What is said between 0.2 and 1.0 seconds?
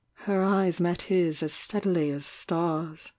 fter eyes